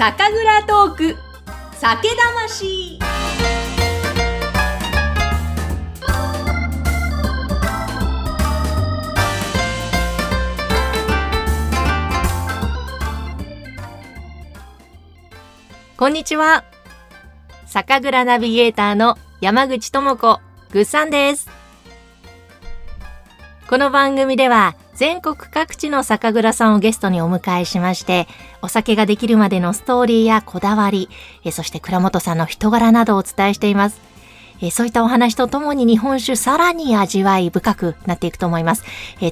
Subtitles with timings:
[0.00, 1.16] 酒蔵トーク。
[1.74, 2.98] 酒魂。
[15.98, 16.64] こんにちは。
[17.66, 20.40] 酒蔵ナビゲーターの山口智子
[20.70, 21.50] ぐっさんです。
[23.68, 28.28] この番組では全国各地の酒蔵さんをゲストにお迎えしまして、
[28.60, 31.08] お酒ができるまでのストーリーやこだわり、
[31.52, 33.98] そして倉本さんの人柄などをお伝えしています。
[34.72, 38.84] そういったお話とともに日本酒さらに味わい深くなっていくと思います。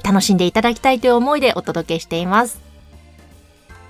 [0.03, 2.59] 楽しんでいただきたいという思いでお届けしています。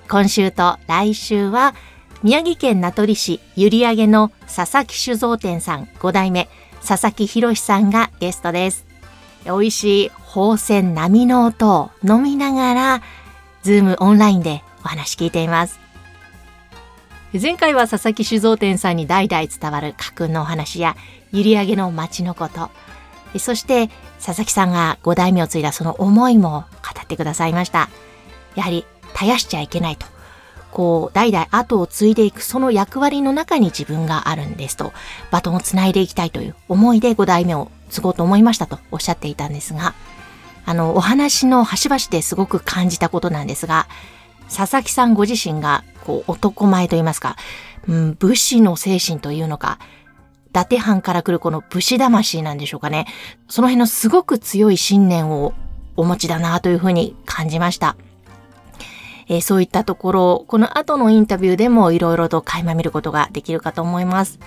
[0.09, 1.75] 今週と来週は、
[2.23, 6.49] 宮城県名取市閖上の佐々木酒造店さん5代目
[6.85, 8.85] 佐々木博さんがゲストです。
[9.45, 13.01] 美味しい宝泉波の音を飲みながら、
[13.63, 15.79] ズームオンラインでお話聞いています。
[17.33, 20.95] 前回は佐々木酒造店さんに代々伝わる家訓のお話や、
[21.33, 22.69] 閖上の町のこと、
[23.39, 23.89] そして
[24.23, 27.89] 佐々木さんが5代目を継いだその思いも語ってくださいました。
[28.53, 30.05] やはり絶やしちゃいけないと。
[30.71, 34.93] こう、代々後を継いでいくその役割の中に自分があるんですと、
[35.31, 39.95] バトンをつないでいきたいという思いで5代目を継ごうと思いましたとおっしゃっていたんですが、
[40.69, 43.87] あの、お話の端々ですごく感じたことなんですが、
[44.55, 47.37] 佐々木さんご自身が、こう、男前と言いますか、
[47.87, 49.79] うん、武士の精神というのか、
[50.49, 53.07] 伊達藩から来るこの武士魂なんでしょうかね。
[53.47, 55.53] その辺のすごく強い信念を
[55.95, 57.95] お持ちだなというふうに感じました。
[59.27, 64.37] えー、そういったところ、この後のインタビューでもいろいろと垣間見ることができるかと思います。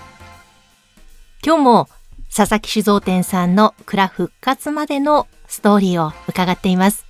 [1.44, 1.88] 今日も
[2.34, 7.04] 佐々木酒造店さんの蔵復活までのストーリーを伺っています。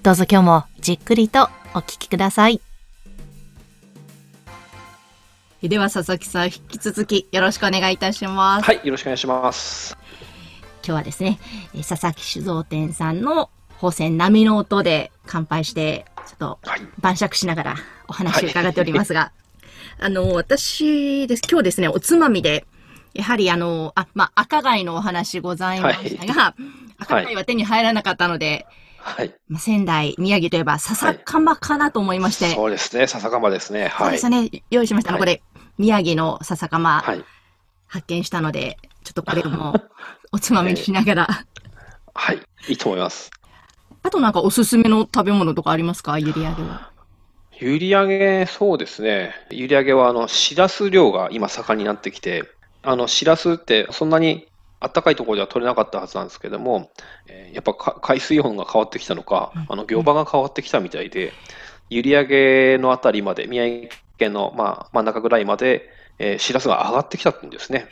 [0.00, 2.60] どうぞ今日もじっくりとお聞きください。
[5.60, 8.64] では佐々木さん引き続きよろしくお願いいたします。
[8.64, 9.96] はい、よろしくお願いします。
[10.84, 11.40] 今日はですね、
[11.76, 16.58] 佐々木酒造店さんの宝泉波の音で乾杯して、ちょっと
[17.00, 17.76] 晩酌しながら
[18.06, 19.32] お話を伺っておりますが、はい、
[20.06, 22.66] あの、私です、今日ですね、おつまみで、
[23.14, 26.62] やはりあの、あ、まあ、赤貝のお話ございましたが、はい、
[26.98, 28.66] 赤貝は手に入らなかったので、
[28.98, 29.34] はい。
[29.48, 33.88] まあ、仙台、宮城といえば、笹かまかなと思いまして、はい、そうですね、笹かまですね。
[33.88, 33.90] はい。
[33.90, 35.12] そうですね、用意しました。
[35.12, 35.42] はい、これ、
[35.78, 37.24] 宮城の笹かま、はい、
[37.86, 39.74] 発見したので、ちょっとこれも、
[40.32, 41.28] おつまみにしながら
[42.14, 43.30] はい、いいと思います。
[44.02, 46.12] あとなんかおすすめの食べ物とかありますか？
[46.12, 46.90] 閖上は。
[47.60, 49.34] 閖上、そうですね。
[49.50, 52.44] 閖上は、あの、しらす漁が今盛んになってきて、
[52.84, 54.48] あの、しらすってそんなに
[54.80, 56.90] 暖かいところでは取れなかったはずなんですけども、
[57.26, 61.32] えー、やっぱ海水温が変わってきたのか、あの、漁場が変わってきたみたいで、
[61.90, 67.88] 閖上のあたりまで、宮城県の、まあ、真ん中ぐらいまで、えー、しらすが上がってきたんですね。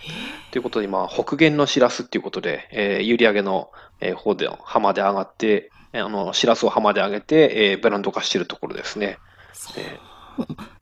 [0.50, 3.70] ということで、まあ、北限のしらすっていうことで、えー、閖上の、
[4.00, 9.19] えー、方で、浜で上がって、あの、しらすを浜で上げて、えー、ブランド化しているところですね。
[9.52, 9.98] そうえ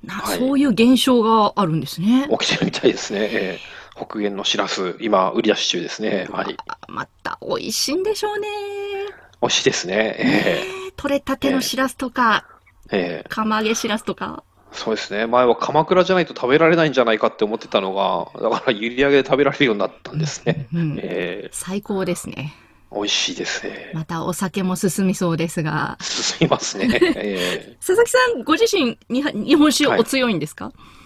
[0.06, 2.28] ー、そういう現象があるんですね。
[2.31, 3.28] 起きてるみたいですね。
[3.32, 6.27] えー北限のしらす、今、売り出し中ですね。
[6.31, 6.56] はい。
[6.88, 8.49] また、美味しいんでしょうね。
[9.43, 10.16] 美味しいですね。
[10.19, 12.47] えー、取れたてのしらすとか、
[12.91, 14.43] えー、釜揚げしらすとか。
[14.72, 15.27] そうですね。
[15.27, 20.67] 前は鎌倉じゃないと食べられないんじゃないかって思ってたのが、だから閖上で食べられるようになったんですね。
[20.72, 22.55] うん、えー、最高ですね。
[22.93, 23.93] 美味しいですね。
[23.94, 25.97] またお酒も進みそうですが。
[26.00, 26.88] 進みますね。
[27.17, 31.00] えー、 佐々木さん、ご自身に日本酒お強いんですか、はい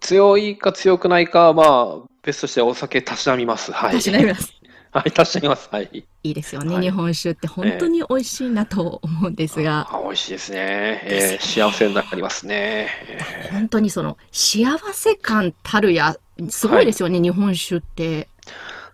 [0.00, 3.72] 強いか強くないか、まあ、ベストしてお酒たしなみます。
[3.72, 3.92] はい。
[3.92, 4.54] たしなみます。
[4.90, 5.68] はい、たしなみます。
[5.70, 5.90] はい。
[6.22, 9.88] いいですよね、はい、日本酒って本当に美味しいなと思うんですが。
[9.90, 10.58] えー、美味しいですね。
[11.04, 12.88] えー、幸せになりますね。
[13.08, 16.16] えー、本当にその幸せ感たるや、
[16.48, 18.28] すごいですよね、はい、日本酒って。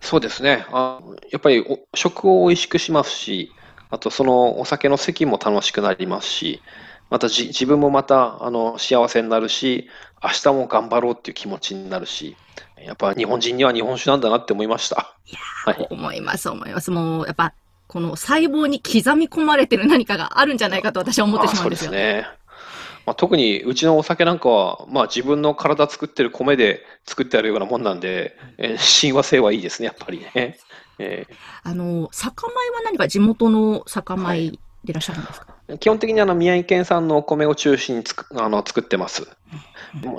[0.00, 0.66] そうですね。
[0.72, 1.64] あやっぱり
[1.94, 3.52] 食を美味しくしますし、
[3.90, 6.62] あとそのお酒の席も楽しくなりますし、
[7.10, 9.88] またじ自分もまたあの幸せになるし、
[10.22, 12.36] 明日も頑張ろうっていう気持ちになるし、
[12.78, 15.16] やっぱ日本人には日本酒なんだなって思いました。
[15.26, 16.90] いや、はい、思います、思います。
[16.90, 17.52] もう、やっぱ、
[17.88, 21.90] この細胞に刻み込まれてる何かがあるんじゃないかと私は思ってしまうんですよ。
[21.90, 22.26] そうですね。
[23.06, 30.58] まあ、特にうちのお酒なんかは、まあ、自分の体作ってる米で作ってあるようなもんなんで、えー、親和性はいいですね、やっぱりね。
[30.98, 31.34] えー、
[31.64, 33.08] あの、酒米は何か？
[33.08, 34.50] 地元の酒米
[34.84, 35.46] でいらっしゃるんですか、
[35.78, 39.28] 基本的にあの宮城県産のお米を中心につくあの作ってます。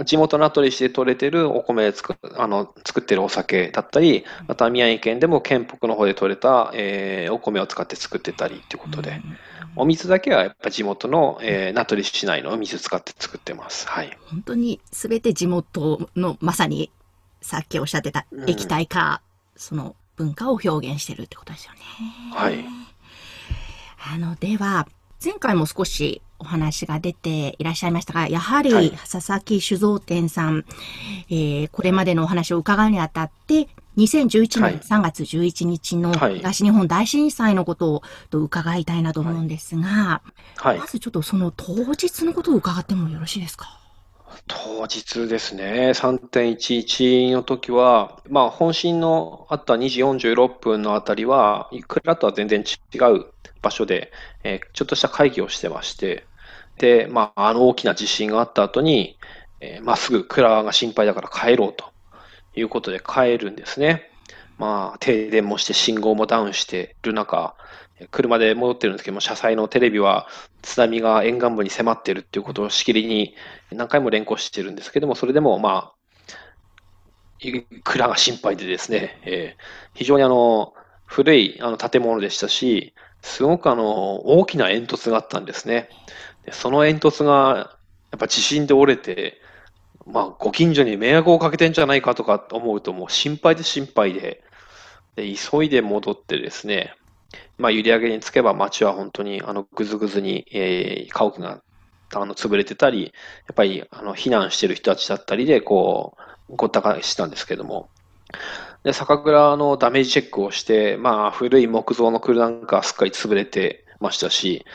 [0.03, 9.21] 地元名取市で採れてるお米で作あの作ってるお酒だったり、また宮城県でも県北の方で採れた、えー、お米を使って作ってたりっていうことで、
[9.75, 13.87] お水だけはやっぱ地元の、えー、名取市内のお水使って作ってます。
[13.87, 14.17] はい。
[14.25, 16.91] 本当にすべて地元のまさに
[17.41, 19.21] さっきおっしゃってた液体化、
[19.55, 21.79] うん、その文化を表現してるってことですよね。
[22.33, 22.65] はい。
[24.13, 24.87] あの、では、
[25.23, 30.65] 前回も少しお話が出ていらっしゃいましたが、やはり佐々木酒造店さん、はい、
[31.29, 40.21] えー、これまでのお話を伺うにあたって、2011年3月11日の東日本大震災のことを伺いたいなと思うんですが、
[40.55, 43.80] はい、まずちょっとその当日のことを伺ってもよろしいですか？
[44.47, 53.25] 当日ですね、3.11の時は、まあ、本震のあった2時46分のあたりは、いくらとは全然違う
[53.61, 54.11] 場所で、
[54.43, 56.25] えー、ちょっとした会議をしてまして、
[56.77, 59.17] で、まあ、あの大きな地震があった後に、
[59.59, 61.85] えー、まあ、すぐ蔵が心配だから帰ろうと
[62.55, 64.09] いうことで帰るんですね。
[64.57, 67.55] まあ、停電もして信号もダウンしてる中、
[68.09, 70.27] 車で戻ってるんですけども、車載のテレビは
[70.61, 73.35] 津波が沿岸部に迫ってるっていうことをしきりに
[73.71, 75.93] 何回も連呼してるんですけども、それでもまあ、
[77.83, 79.61] 蔵が心配でですね、えー、
[79.93, 80.73] 非常にあの、
[81.05, 85.89] 古いあの建物でしたし、すごくあの、大きな煙突があったんですね。
[86.45, 87.77] でその煙突が、
[88.11, 89.39] やっぱ地震で折れて、
[90.05, 94.43] まあ、ご近所に迷惑をかけてんじゃないかとか思うと、もう心配で心配で、
[95.15, 96.95] で急いで戻ってですね、
[97.57, 101.61] まあ、閖上につけば街は本当にあのぐずぐずに、えー、家屋が
[102.13, 103.09] あの潰れてたり、や
[103.51, 106.17] っぱりあの避難してる人たちだったりで、こ
[106.49, 107.89] う、ごった返したんですけども、
[108.83, 114.65] で、酒蔵のダメージチェックをして、まあ、古い木造の車なんかすっかり潰れてましたし、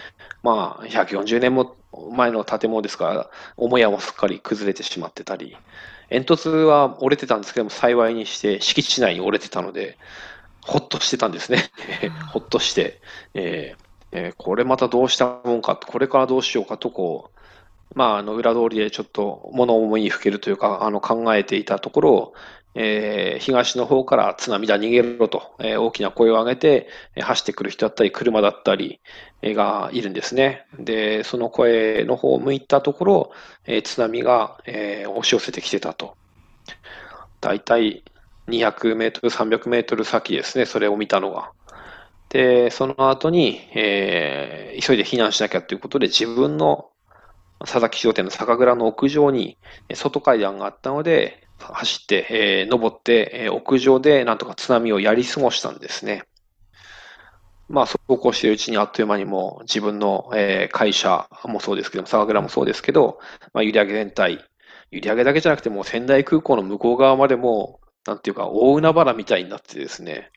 [0.43, 1.75] まあ、140年も
[2.13, 5.57] 前の建物ですから、母屋もすっかり崩れてしまってたり、
[6.09, 9.99] 煙突は折れてたんですけども、幸いにして敷地内に折れてたので、
[10.67, 11.71] ほっとしてたんですね。
[12.33, 13.01] ほっとして、
[13.35, 17.39] えーえー、これまたどうしたもんか、これからどうしようかと、こう、
[17.95, 22.33] まあ、あの、裏通りでちょっと物思いにふけるというか、あの、考えていたところ、
[22.75, 29.01] えー、東の方から津波だ逃げろと、えー、大きな声を上げて、えー、走ってくる人だったり、車だったり、
[29.41, 30.67] えー、がいるんですね。
[30.79, 33.31] で、その声の方を向いたところ、
[33.67, 36.17] えー、津波が、えー、押し寄せてきてたと。
[37.41, 38.03] 大体
[38.49, 41.53] 200メートル、300メートル先ですね、それを見たのが。
[42.29, 46.91] で、その後に、えー、急いで避難しなきゃということで、自分の
[47.61, 49.57] 佐々木商店の酒蔵の屋上に
[49.95, 56.25] 外階段があったので、走って、えー、登って、えー、屋上でなんとか津波をやり過ごしたんですね。
[57.69, 63.19] まあ、そうこうしているうちにあっという間にも自分の、えー、会社もそうですけども、酒蔵もそうですけど、
[63.53, 64.45] まあ、閖上全体、
[64.93, 70.31] 閖上だけじゃなくても仙台空港の向こう側までも、なんていうか、大海原みたいになってですね、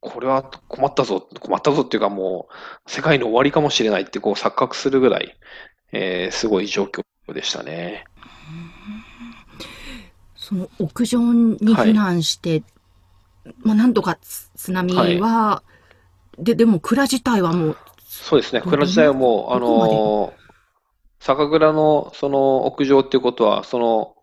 [0.00, 2.48] これは困ったぞ、困ったぞっていうかも
[2.86, 5.36] う、世界の終わりかもしれないってこう錯覚するぐらい、
[5.92, 8.04] えー、すごい状況でしたね。
[10.36, 15.00] その屋上に避難して、はい、まあなんとか津波は、
[15.30, 15.62] は
[16.38, 17.76] い、で、でも蔵自体はもう、
[18.06, 20.34] そうですね、蔵自体はもう、あの
[21.20, 24.15] 酒蔵のその屋上っていうことは、その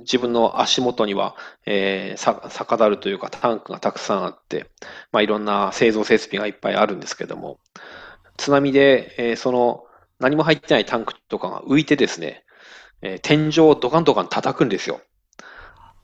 [0.00, 1.36] 自分の足元には、
[1.66, 4.70] えー、酒樽というかタンクがたくさんあって、
[5.12, 7.58] まあ、いろんな製造設備がいっぱいあるんですけども、
[8.36, 9.84] 津波で、えー、その
[10.18, 12.44] 何も入ってないタンクとかが浮いてですね、
[13.02, 15.00] えー、天井をドカンドカン叩くんですよ。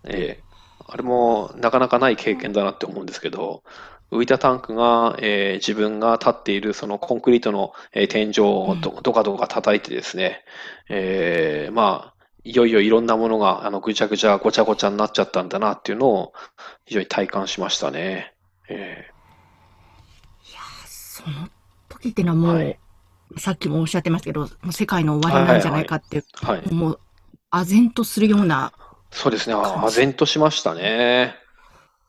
[0.04, 3.62] えー、あれもなかなかない経験だなって思うんですけど、
[4.10, 10.42] 浮いたタンクが、えー、自分が立っているそのコンクリートの、えー、天井をどどかどか叩いてですね、
[10.88, 12.19] えー、まあ、
[12.50, 16.32] いよいよいろんなものが、あの、ぐちゃぐちゃ、ごちゃごちゃになっちゃったんだなっていうのを、
[16.84, 18.34] 非常に体感しましたね。
[18.68, 21.48] えー、いやその
[21.88, 22.78] 時っていうのはもう、はい、
[23.38, 27.00] さっきもおっしゃってますけど、もう世界の終わりなんじゃないかって、はいはいはい、もう、
[27.52, 28.72] 唖然とするような。
[29.12, 31.36] そうですね、唖然としましたね。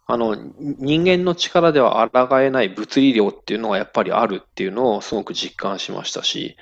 [0.07, 6.57] あの、人間の力では抗えない物理量っていうのがやっぱりあるっていうのをすごく実感しましたし、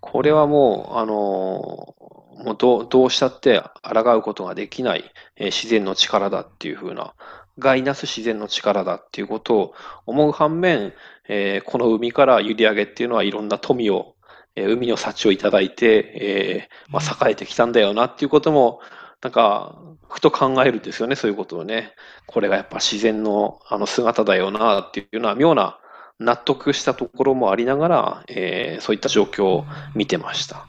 [0.00, 1.94] これはもう、あの、
[2.42, 7.14] もうどうどうしたって抗うことができない、えー、自然の力だっていうふうな、
[7.58, 9.74] 害なす自然の力だっていうことを
[10.06, 10.94] 思う反面、
[11.28, 14.14] えー、この海から閖上っていうのはいろんな富を、
[14.56, 18.80] えー、海の幸をいただいて、えーまあ、栄えてきたんだよなっていうことも、
[19.22, 19.78] なんか、
[20.08, 21.92] ふと考えるんですよね、そういうことをね。
[22.26, 25.78] これがやっぱ自然のあの姿だよなっていうのは妙な
[26.18, 30.66] 納得したところもありながら、えー、そういった状況を見てました。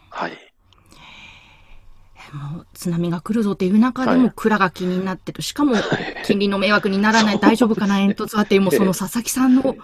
[2.31, 2.55] はい。
[2.55, 5.41] も津波が来るぞっていう中でも蔵が気になってる。
[5.41, 5.83] しかも、近
[6.27, 9.75] 隣の迷惑にならない、大丈夫かな、煙突はっていう、もうその佐々木さんの、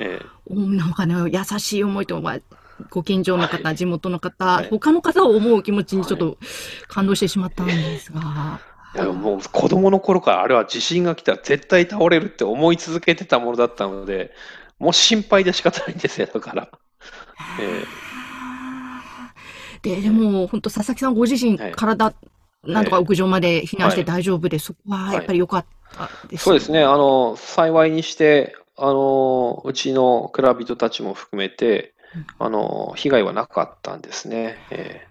[0.50, 2.22] なんかね、優しい思いと、
[2.90, 6.38] ご近所の方、地元の方、他の方を思う気持ちにちょっと
[6.88, 8.60] 感動してしまったんですが。
[8.96, 14.32] いやもう子供の頃からあれは地震が来たら絶対倒れるって思い続けてたものだったので、
[14.80, 16.70] もう心配で仕方ないんですよ、だから。
[17.60, 21.74] えー、で、でも本当佐々木さんご自身、体、
[22.64, 26.84] なんとか屋上まで避難して大丈夫で、そこはやっぱり良かったです、そうですね。
[26.84, 31.94] あの、幸いにして、あの、うちの蔵人たちも含めて、
[32.40, 34.58] あの、被害はなかったんですね。
[34.72, 35.08] え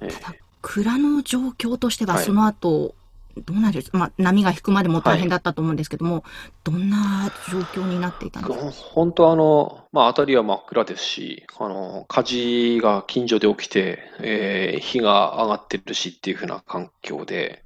[0.00, 2.94] ー、ただ、蔵の状況としては、その後、
[3.36, 6.22] どうなんですまあ、波が引くまでも大変だったと思うんですけども、はい、
[6.64, 8.88] どんな状況になっていたんですか？
[8.92, 17.64] 本当あの、まあ、辺りは真っ暗ですし、あの、火事が近所で起きて、えー、火が上がってるしっていうふうな環境で、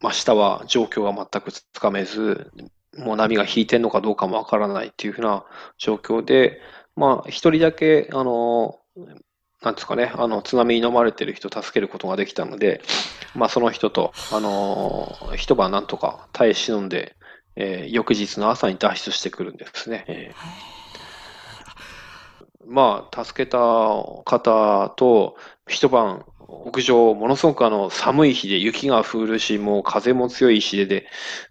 [0.00, 2.52] まあ、下は状況が全くつかめず、
[2.98, 5.44] もう波が引いてるのかどうかもわからないっていうふうな
[5.78, 6.60] 状況で、
[6.94, 8.78] まあ、一人だけ、あの、
[9.66, 12.80] なんですかね、あの、津波に飲まれてる人を助けることができたので、
[13.34, 17.16] まあ、その人と、あのー、一晩なんとか耐え忍んで、
[17.56, 20.04] えー、翌日の朝に脱出してくるんですね。
[20.06, 31.06] えー、まあ、助けた方と、一晩、屋上、ものすごくあの、寒い日で雪が降るし、もう風も強いしで、で、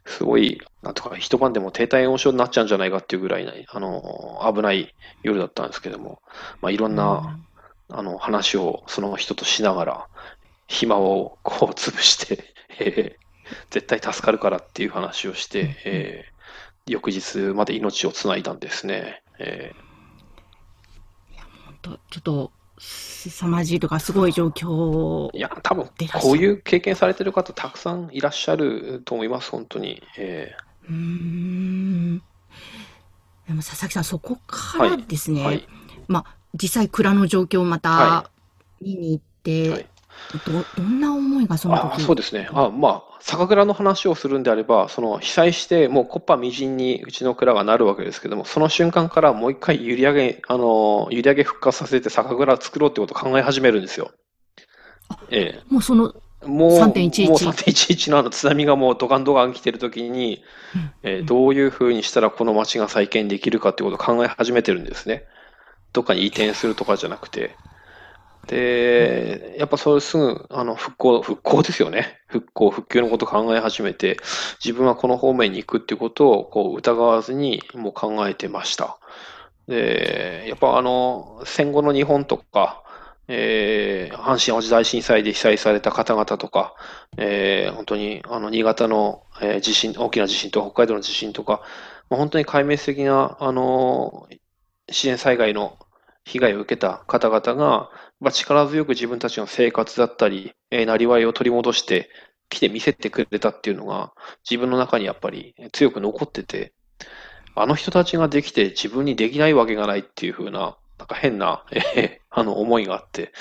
[0.06, 6.22] すごい、なんとか一晩でも低体温症になっちゃうんじゃないかっていうぐらいあの、危ない夜だったんですけども、
[6.62, 7.38] まあ、いろんな、
[7.90, 10.08] あの、話をその人としながら、
[10.68, 12.44] 暇をこう潰して、
[12.80, 19.22] えー、絶対助かるからっていう話をして、えー、翌日まで命をつないだんですね。
[19.40, 25.90] えー、いや、本当ちょっと、凄まじいとか、すごい状況いや、多分
[26.22, 30.04] こういう経験されてる方、たくさんいらっしゃると思います、本当に。
[30.18, 32.18] えー、うん。
[33.48, 35.68] でも佐々木さん、そこからですね、はいはい、
[36.08, 38.30] まあ、実際蔵の状況をまた
[38.82, 39.86] 見に行って、はい、
[40.46, 42.02] どどんな思いがその時？
[42.02, 42.50] そうですね。
[42.54, 54.12] あまあ、酒蔵の話をするんであれば、その被災して、もうコッパみじんにうちの蔵がなるわけですけども、その瞬間からもう一回閖上げ、あの、閖上げ復活させて酒蔵を作ろうってことを考え始めるんですよ。
[55.30, 55.64] ええ。
[55.70, 56.14] もうその、
[56.46, 57.28] もう、3.11。
[57.30, 60.44] もう3.11のあの津波がもうドカンドカン来てる時に、
[60.76, 65.26] うん、えー、どういうふうにしたらこの街が再建できるかってことを考え始めてるんですね。
[65.96, 67.56] どっかに移転するとかじゃなくて。
[68.48, 72.20] で、やっぱそれすぐ、あの、復興、復興ですよね。
[72.28, 74.18] 復興、復旧のことを考え始めて、
[74.64, 79.00] 自分はこの方面に行くっていうことを、こう、疑わずに、もう考えてました。
[79.68, 82.84] で、やっぱあの、戦後の日本とか、
[83.28, 86.76] えー、阪神・淡路大震災で被災された方々とか、
[87.18, 91.62] えー、本当に、あの、新潟の、えー、地震、大きな地震と北海道の地震とか、
[92.10, 94.28] 本当に壊滅的な、あの、
[94.88, 95.80] 自然災害の
[96.26, 97.90] 被害を受けた方々が、
[98.20, 102.10] まあ、力強く自分たちの生活だったり、えー、なりわいを取り戻して
[102.50, 104.14] 来て見せてくれたっていうのが、
[104.50, 106.74] 自分の中にやっぱり強く残ってて、
[107.56, 113.32] あの人たちができて自分にできないわけがないっていう風な、なんか変な、えー、あの思いがあって、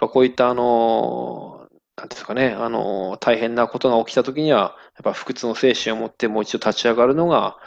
[0.00, 7.58] やっこういったあの、なんですかね、あの、大変なことが起きた時には、やっぱ不屈の精神を持ってもう一度立ち上がるのが、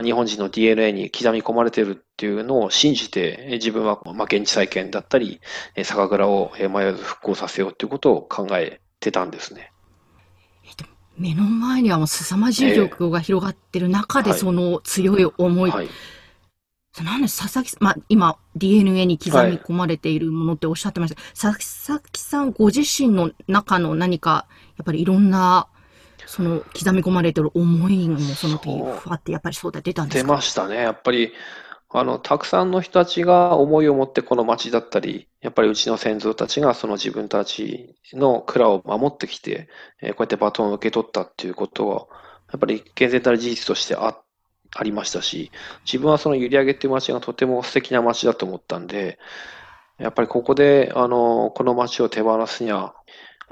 [0.00, 5.40] 日本人の DNA に刻み込まれているっていうのを信じて、自分は、まあ、現地再建だったり、
[5.82, 9.72] 酒蔵を迷わず復興させようということを考えてたんですね。
[11.18, 15.70] 目の前にはもう凄まじい状況が広がってる中で、その強い思い。
[15.70, 15.94] はいはい
[17.02, 21.20] なんで佐々木まあ、今、DNA に刻み込まれているものっておっしゃってました。
[21.22, 24.46] はい、佐々木さんご自身の中の何か、
[24.76, 25.68] やっぱりいろんな
[26.32, 30.26] その刻み込まれてる思いもその時ふわってやっぱりそうだ出たんですか？
[30.26, 30.76] 出ましたね。
[30.76, 31.32] やっぱり、
[31.90, 39.68] あの、たくさんの人たちが思いを持ってこの町だったり、やっぱりうちの先祖たちがその自分たちの蔵を守ってきて、
[40.00, 42.06] えー、こうやってバトンを受け取ったっていうことは、
[42.50, 44.18] やっぱり健全たる事実としてあ
[44.74, 45.50] ありましたし、
[45.84, 49.18] 自分はその閖上っていう町がとても素敵な町だと思ったんで、
[49.98, 52.94] やっぱりここで、あの、この町を手放すには、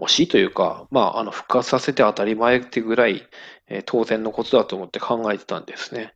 [0.00, 3.22] 惜しいというか、まあ、あの、復活させて当たり前ってぐらい、
[3.68, 6.14] えー、当然のことだと思って考えてたんですね。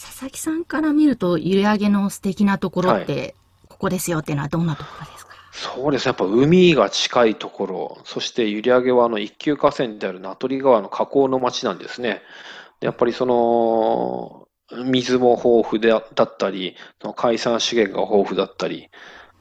[0.00, 3.34] 佐々木さんから見ると、閖上の素敵なところって、はい、
[3.68, 5.32] ここですよっていうのはどんなところですか？
[5.52, 6.10] そうですね。
[6.10, 12.22] やっぱ海が近いところ、そして閖上はあの一級河川である名取川の河口の町なんですね。
[12.80, 14.46] やっぱりその、
[14.84, 16.76] 水も豊富でだったり、
[17.16, 18.88] 海産資源が豊富だったり、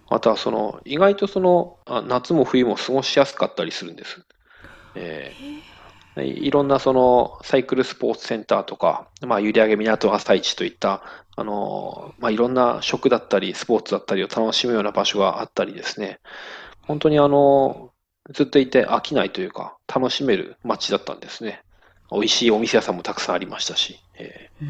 [0.10, 4.26] またその、意外とその、あ夏も冬も過ごしやすかったりするんです。
[4.96, 11.04] えー、いろんなそのサイクルスポーツセンターとか、まあ、閖上港朝市といった、
[11.36, 16.20] あの、まあ、いろんな食だったり、スポーツだったりを楽しむような場所があったりですね、
[16.82, 17.92] 本当にあの、
[18.32, 21.64] ずっといて飽きないというか、楽しめる街だったんですね。
[22.12, 24.00] 美味しいお店屋さんもたくさんありましたし。
[24.16, 24.70] えー、い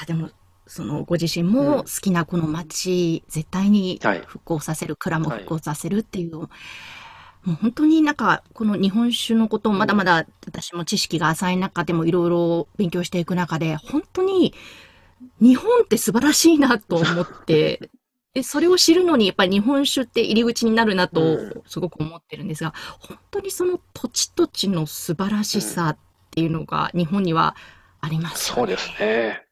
[0.00, 0.30] やでも、
[0.70, 6.48] そのご自身も好きなこの街、うん、絶対に復興させる、蔵も復興させるっていう、はい。
[7.42, 14.54] もう本当になんか、この日本酒のことをまだまだ私も知識が浅い中でもいろいろ勉強していく中で、本当に
[15.40, 17.90] 日本って素晴らしいなと思って、
[18.32, 25.98] で、それを知るのにやっぱり日本酒って入り口になるなとすごく思ってるんですが、本当にその土地土地の素晴らしさっ
[26.30, 27.56] ていうのが日本には
[28.00, 29.46] あります、ね、そうですね。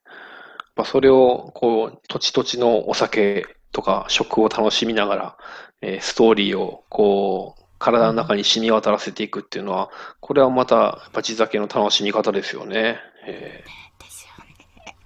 [0.78, 5.36] まあ、それをこう土地土地のお酒とか食を楽しみながら、
[5.82, 12.98] えー、ストーリーをこう体の中に染み渡らせていくっていうのは、これはまた、やっぱ地酒の楽しみ方ですよね。
[13.26, 14.96] えー、ですよね。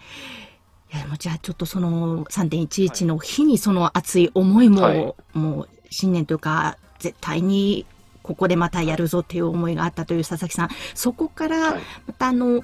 [0.94, 7.86] いや、もうじゃあちょっとその3.11の日にその熱い思いも、はい、もう新年というか、絶対に
[8.22, 11.78] ここでまたやるぞっていう思いがあったという佐々木さん、そこから、ま
[12.16, 12.62] たあの、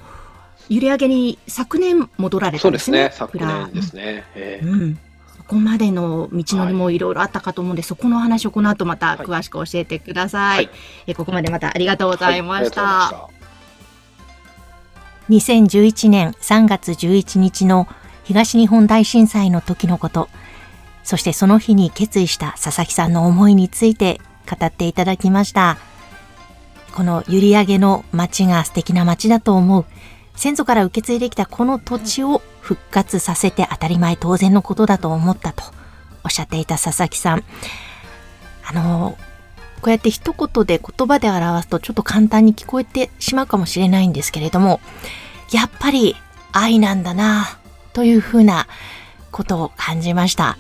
[0.69, 3.11] 揺り上げに昨年戻られたんですね。
[3.17, 4.25] そうですね、昨年ですね。
[4.35, 4.99] えー、うん
[5.49, 10.67] ここまでの道のりもいろいろあったかと思うんで、はい、そこの話をこの後また詳しく教えてください。
[10.67, 10.71] はい、
[11.07, 12.83] えここまでまたありがとうございました。
[12.83, 13.31] は
[15.31, 17.89] い、2011年3月11日の
[18.25, 20.29] 東日本大震災の時のこと、
[21.03, 25.79] そしてその日に決意した佐々木さんの思いについて語っていただきました。
[26.95, 29.87] この閖上の街が素敵な街だと思う。
[30.39, 35.65] 先祖から受け継いできたこの土地を復活させて当たり前当然のことだと思ったと
[36.23, 37.45] おっしゃっていた佐々木さん。
[38.65, 39.19] あの、
[39.83, 44.81] こうやって一言で言葉で表すとちょっと簡単に聞こえてしまうかもしれないんですけれども、
[45.51, 46.15] やっぱり
[46.53, 47.59] 愛なんだな
[47.93, 48.69] というふうな
[49.33, 50.57] ことを感じました。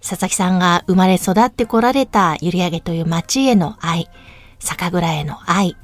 [0.00, 4.08] 佐々木さんが生まれ育ってこられた閖上という町への愛、
[4.60, 5.76] 酒蔵への愛、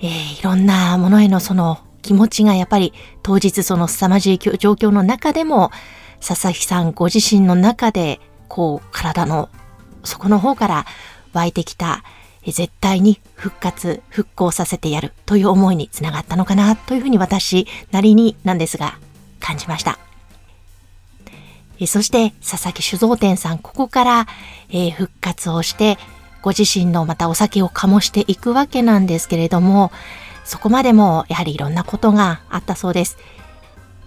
[0.00, 5.70] えー、いろんなものへのその気持ちがやっぱり当日その凄まじい状況の中でも
[6.26, 9.50] 佐々木さんご自身の中でこう体の
[10.04, 10.86] 底の方から
[11.32, 12.02] 湧いてきた
[12.46, 18.98] 絶対に復活、復興させてやるという思いにつながったのかなというふうに私なりになんですが
[19.40, 19.98] 感じました。
[21.86, 24.26] そして佐々木酒造店さん、ここから、
[24.70, 25.96] え復活をして
[26.42, 29.92] ご自身のまたお酒を醸していくわけなんですけれども、
[30.44, 33.18] そこまでもやはりいろんなことがあったそうです。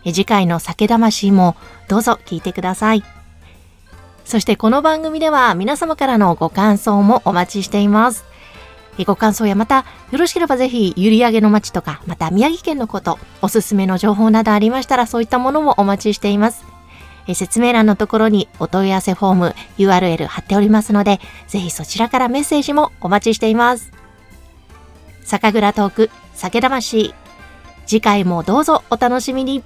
[0.04, 1.56] 次回の酒魂も
[1.88, 3.04] どうぞ聞いてください。
[4.26, 8.26] そしてこの番組では皆様からのご感想もお待ちしています。
[9.06, 16.71] ご感想やまたよろしければぜひ閖上の町とかまた宮城県のことおすすめの情報などありましたらそういったものもお待ちしています。
[17.34, 23.92] 説明欄のところにお問い合わせフォーム URL 貼っておりますので、ぜひそちらからメッセージもお待ちしています。
[25.24, 27.14] 酒蔵トーク、酒魂。
[27.86, 29.64] 次回もどうぞお楽しみに。